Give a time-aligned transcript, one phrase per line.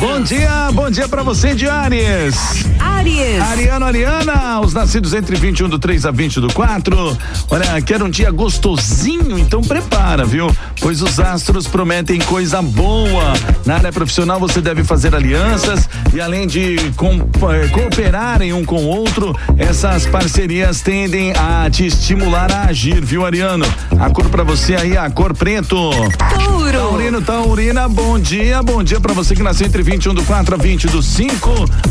[0.00, 2.64] Bom dia, bom dia para você de Ares.
[2.78, 3.42] Ares.
[3.42, 7.18] Ariano, Ariana, os nascidos entre 21 do 3 a 20 do 4.
[7.50, 10.50] Olha, quer um dia gostosinho, então prepara, viu?
[10.80, 13.34] Pois os astros prometem coisa boa.
[13.66, 18.88] Na área profissional você deve fazer alianças e além de eh, cooperarem um com o
[18.88, 23.66] outro, essas parcerias tendem a te estimular a agir, viu, Ariano?
[24.00, 25.90] A cor para você aí, a cor preto.
[26.34, 26.72] Touro.
[26.72, 30.58] Taurino, Taurina, bom dia, bom dia para você que nasceu entre 21 do 4 a
[30.58, 31.50] 20 do 5.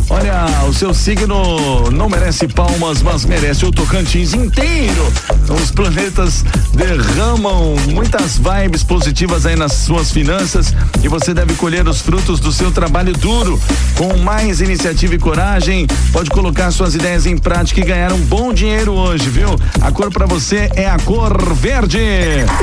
[0.10, 5.12] Olha, o seu signo não merece palmas, mas merece o Tocantins inteiro.
[5.62, 10.74] Os planetas derramam muitas vibes positivas aí nas suas finanças
[11.04, 13.60] e você deve colher os frutos do seu trabalho duro.
[13.96, 18.54] Com mais iniciativa e coragem, pode colocar suas ideias em prática e ganhar um bom
[18.54, 19.50] dinheiro hoje, viu?
[19.82, 22.00] A cor para você é a cor verde.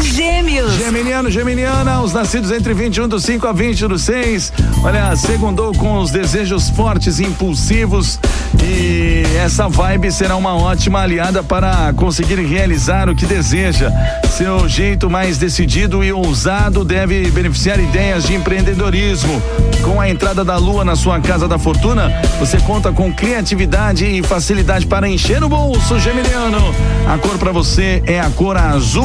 [0.01, 0.73] Gêmeos.
[0.75, 4.53] Geminiano, Geminiana, os nascidos entre 21 do 5 a 20 do 6.
[4.83, 8.21] Olha, segundou com os desejos fortes e impulsivos.
[8.67, 13.93] E essa vibe será uma ótima aliada para conseguir realizar o que deseja.
[14.31, 19.43] Seu jeito mais decidido e ousado deve beneficiar ideias de empreendedorismo.
[19.83, 24.23] Com a entrada da lua na sua casa da fortuna, você conta com criatividade e
[24.23, 26.75] facilidade para encher o bolso, Geminiano.
[27.07, 29.05] A cor para você é a cor azul.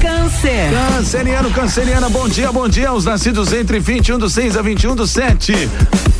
[0.00, 0.70] Câncer.
[0.96, 5.06] Canceriano, canceriana, bom dia, bom dia aos nascidos entre 21 do 6 a 21 do
[5.06, 5.68] 7.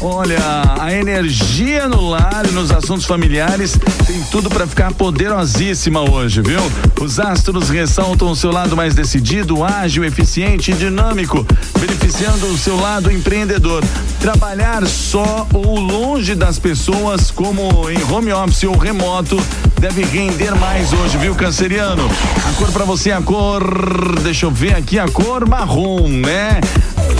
[0.01, 0.39] Olha,
[0.79, 6.61] a energia no lar e nos assuntos familiares tem tudo para ficar poderosíssima hoje, viu?
[7.01, 11.47] Os astros ressaltam o seu lado mais decidido, ágil, eficiente e dinâmico,
[11.79, 13.83] beneficiando o seu lado empreendedor.
[14.21, 19.41] Trabalhar só ou longe das pessoas, como em home office ou remoto,
[19.81, 22.09] deve render mais hoje, viu, canceriano?
[22.49, 26.61] A cor para você é a cor, deixa eu ver aqui, a cor marrom, né?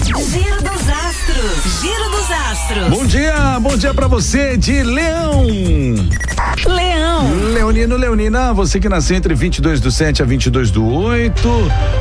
[0.05, 0.56] Giro
[2.57, 2.89] astros.
[2.89, 5.45] Bom dia, bom dia para você de Leão.
[6.67, 7.35] Leão.
[7.53, 11.49] Leonino, Leonina, você que nasceu entre 22 do 7 a 22 do 8.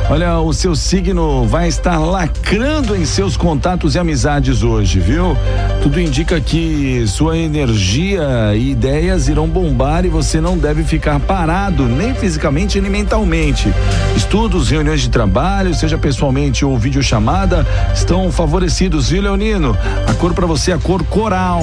[0.08, 5.36] Olha, o seu signo vai estar lacrando em seus contatos e amizades hoje, viu?
[5.82, 11.84] Tudo indica que sua energia e ideias irão bombar e você não deve ficar parado,
[11.84, 13.72] nem fisicamente nem mentalmente.
[14.16, 19.76] Estudos, reuniões de trabalho, seja pessoalmente ou videochamada, estão favorecidos, viu, Leonino?
[20.06, 21.60] A cor para você é a cor coral.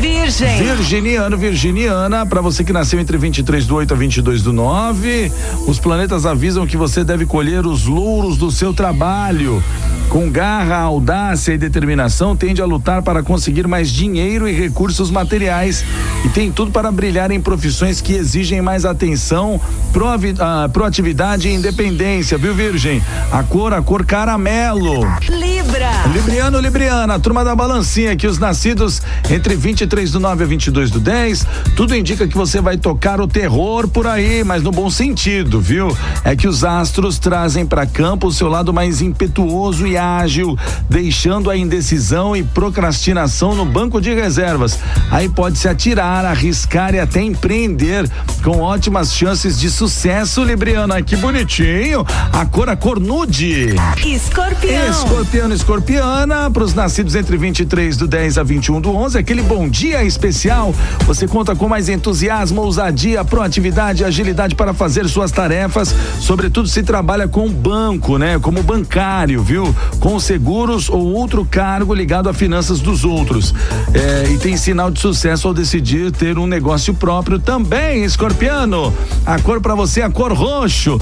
[0.00, 0.62] Virgem.
[0.62, 5.32] Virginiano, Virginiana, para você que nasceu entre 23 do 8 a 22 do 9,
[5.66, 9.62] os planetas avisam que você deve colher os louros do seu trabalho.
[10.12, 15.82] Com garra, audácia e determinação, tende a lutar para conseguir mais dinheiro e recursos materiais
[16.22, 19.58] e tem tudo para brilhar em profissões que exigem mais atenção,
[19.90, 23.02] proavi- ah, proatividade e independência, viu, Virgem?
[23.32, 25.00] A cor, a cor caramelo.
[25.30, 25.90] Libra.
[26.12, 29.00] Libriano, Libriana, turma da balancinha aqui, os nascidos
[29.30, 33.26] entre 23 do 9 a 22 do 10, tudo indica que você vai tocar o
[33.26, 35.96] terror por aí, mas no bom sentido, viu?
[36.22, 40.58] É que os astros trazem para campo o seu lado mais impetuoso e ágil,
[40.88, 44.78] deixando a indecisão e procrastinação no banco de reservas.
[45.10, 48.08] Aí pode se atirar, arriscar e até empreender
[48.42, 51.02] com ótimas chances de sucesso, Libriana.
[51.02, 52.04] Que bonitinho!
[52.32, 53.74] A cor, a cor nude.
[54.04, 54.90] Escorpião.
[54.90, 59.68] Escorpiano, escorpiana, para os nascidos entre 23 do 10 a 21 do 11, aquele bom
[59.68, 60.74] dia especial.
[61.06, 66.82] Você conta com mais entusiasmo, ousadia, proatividade e agilidade para fazer suas tarefas, sobretudo se
[66.82, 68.38] trabalha com banco, né?
[68.38, 69.74] Como bancário, viu?
[70.00, 73.54] Com seguros ou outro cargo ligado a finanças dos outros.
[73.94, 78.92] É, e tem sinal de sucesso ao decidir ter um negócio próprio também, escorpiano.
[79.24, 80.98] A cor para você é a cor roxo.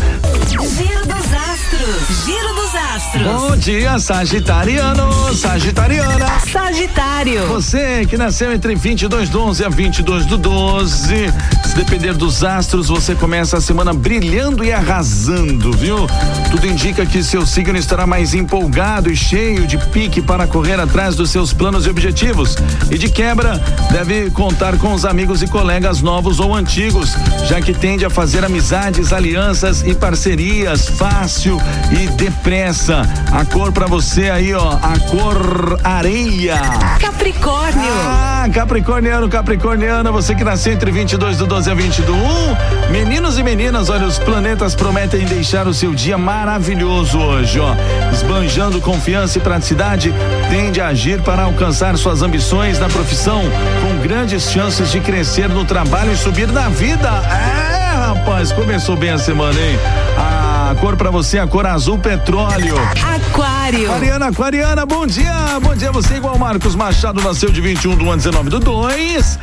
[0.48, 2.24] Giro dos astros.
[2.24, 3.22] Giro dos astros.
[3.22, 6.40] Bom dia, Sagitariano, Sagitariana.
[6.40, 7.46] Sagitário.
[7.46, 12.88] Você que nasceu entre 22 do 11 a 22 do 12, se depender dos astros,
[12.88, 16.06] você começa a semana brilhando e arrasando, viu?
[16.50, 21.14] Tudo indica que seu signo estará mais empolgado e cheio de pique para correr atrás
[21.14, 22.56] dos seus planos e objetivos.
[22.90, 27.14] E de quebra, deve contar com os amigos e colegas novos ou antigos,
[27.46, 31.60] já que tende a fazer amizades, alianças e parcerias fácil
[31.92, 33.02] e depressa.
[33.32, 36.56] A cor para você aí, ó, a cor areia.
[37.00, 37.92] Capricórnio.
[38.06, 42.90] Ah, Capricorniano, Capricorniana, você que nasceu entre 22 do 12 a 20 do 1.
[42.90, 47.74] Meninos e meninas, olha, os planetas prometem deixar o seu dia maravilhoso hoje, ó.
[48.12, 50.12] Esbanjando confiança e praticidade,
[50.48, 53.42] tende a agir para alcançar suas ambições na profissão,
[53.82, 57.08] com grandes chances de crescer no trabalho e subir na vida.
[57.08, 59.78] É, rapaz, começou bem a semana, hein?
[60.18, 62.76] Ah, A cor para você, a cor azul petróleo.
[62.78, 63.86] Aquário.
[63.90, 65.34] Aquariana, Aquariana, bom dia.
[65.62, 69.38] Bom dia você igual Marcos Machado nasceu de 21 do ano 19 do 2.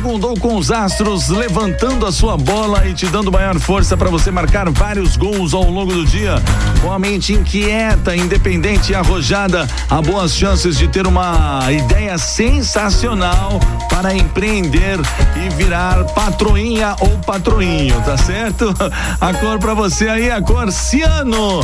[0.00, 4.30] Segundou com os astros levantando a sua bola e te dando maior força para você
[4.30, 6.36] marcar vários gols ao longo do dia.
[6.80, 13.60] Com a mente inquieta, independente e arrojada, há boas chances de ter uma ideia sensacional
[13.90, 14.98] para empreender
[15.36, 18.74] e virar patroinha ou patroinho, tá certo?
[19.20, 21.60] A cor para você aí, a cor ciano.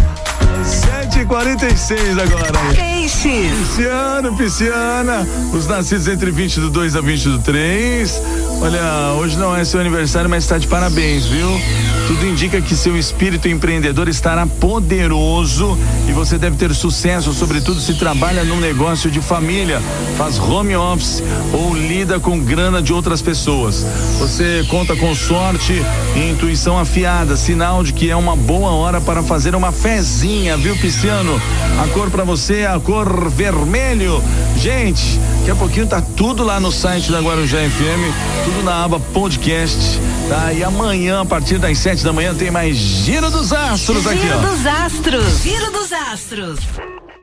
[1.26, 2.74] 7h46 agora.
[2.74, 3.58] Peixes.
[3.58, 8.22] Pisciano, Pisciana, os nascidos entre 20 do 2 a 20 do 3.
[8.62, 11.48] Olha, hoje não é seu aniversário, mas está de parabéns, viu?
[12.06, 15.76] Tudo indica que seu espírito empreendedor estará poderoso
[16.08, 19.82] e você deve ter sucesso, sobretudo se trabalha num negócio de família,
[20.16, 21.22] faz home office
[21.52, 23.84] ou lida com grana de outras pessoas.
[24.20, 25.82] Você conta com sorte
[26.14, 30.76] e intuição afiada, sinal de que é uma boa hora para fazer uma fezinha, viu,
[30.76, 31.40] Pisciano?
[31.82, 34.22] A cor para você é a cor vermelho.
[34.56, 39.00] Gente, daqui a pouquinho tá tudo lá no site da Guarujá FM, tudo na aba
[39.00, 40.52] podcast, tá?
[40.52, 44.36] E amanhã, a partir das sete da manhã, tem mais Giro dos Astros aqui, Giro
[44.38, 44.40] ó.
[44.40, 45.42] dos Astros.
[45.42, 46.58] Giro dos Astros.